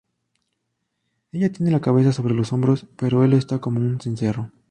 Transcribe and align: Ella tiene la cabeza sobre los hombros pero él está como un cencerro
Ella 1.31 1.51
tiene 1.51 1.71
la 1.71 1.79
cabeza 1.79 2.11
sobre 2.11 2.33
los 2.33 2.51
hombros 2.53 2.87
pero 2.97 3.23
él 3.23 3.33
está 3.33 3.59
como 3.61 3.79
un 3.79 4.01
cencerro 4.01 4.49